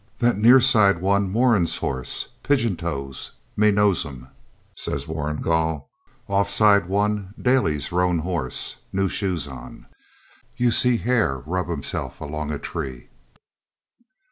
'That 0.17 0.35
near 0.39 0.59
side 0.59 0.99
one 0.99 1.29
Moran's 1.31 1.77
horse, 1.77 2.29
pigeon 2.41 2.75
toes; 2.75 3.33
me 3.55 3.69
know 3.69 3.93
'em,' 4.03 4.27
says 4.75 5.07
Warrigal. 5.07 5.91
'Off 6.27 6.49
side 6.49 6.87
one 6.87 7.35
Daly's 7.39 7.91
roan 7.91 8.17
horse, 8.17 8.77
new 8.91 9.07
shoes 9.07 9.47
on. 9.47 9.85
You 10.57 10.71
see 10.71 10.93
'um 10.95 10.99
hair, 11.03 11.37
rub 11.45 11.67
himself 11.69 12.19
longa 12.19 12.57
tree.' 12.57 13.09